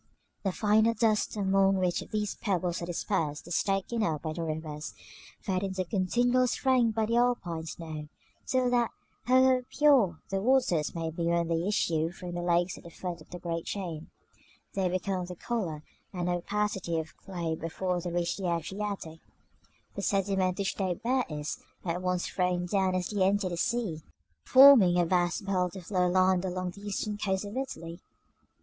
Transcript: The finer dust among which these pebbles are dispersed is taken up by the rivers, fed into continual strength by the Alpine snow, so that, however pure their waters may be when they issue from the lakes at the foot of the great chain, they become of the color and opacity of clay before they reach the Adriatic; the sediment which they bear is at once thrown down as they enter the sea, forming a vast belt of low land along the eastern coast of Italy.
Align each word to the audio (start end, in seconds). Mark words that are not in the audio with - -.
The 0.41 0.51
finer 0.51 0.95
dust 0.95 1.37
among 1.37 1.75
which 1.77 1.99
these 2.11 2.33
pebbles 2.33 2.81
are 2.81 2.87
dispersed 2.87 3.47
is 3.47 3.61
taken 3.61 4.01
up 4.01 4.23
by 4.23 4.33
the 4.33 4.41
rivers, 4.41 4.95
fed 5.39 5.61
into 5.61 5.85
continual 5.85 6.47
strength 6.47 6.95
by 6.95 7.05
the 7.05 7.17
Alpine 7.17 7.67
snow, 7.67 8.07
so 8.43 8.67
that, 8.71 8.89
however 9.25 9.63
pure 9.69 10.17
their 10.29 10.41
waters 10.41 10.95
may 10.95 11.11
be 11.11 11.27
when 11.27 11.49
they 11.49 11.67
issue 11.67 12.09
from 12.11 12.31
the 12.33 12.41
lakes 12.41 12.79
at 12.79 12.83
the 12.83 12.89
foot 12.89 13.21
of 13.21 13.29
the 13.29 13.37
great 13.37 13.65
chain, 13.65 14.09
they 14.73 14.89
become 14.89 15.21
of 15.21 15.27
the 15.27 15.35
color 15.35 15.83
and 16.11 16.27
opacity 16.29 16.97
of 16.97 17.15
clay 17.17 17.53
before 17.53 18.01
they 18.01 18.09
reach 18.11 18.37
the 18.37 18.49
Adriatic; 18.51 19.19
the 19.93 20.01
sediment 20.01 20.57
which 20.57 20.77
they 20.77 20.95
bear 20.95 21.25
is 21.29 21.59
at 21.85 22.01
once 22.01 22.25
thrown 22.25 22.65
down 22.65 22.95
as 22.95 23.09
they 23.09 23.21
enter 23.21 23.49
the 23.49 23.55
sea, 23.55 24.01
forming 24.45 24.97
a 24.99 25.05
vast 25.05 25.45
belt 25.45 25.75
of 25.75 25.91
low 25.91 26.07
land 26.07 26.43
along 26.43 26.71
the 26.71 26.81
eastern 26.81 27.19
coast 27.19 27.45
of 27.45 27.55
Italy. 27.55 27.99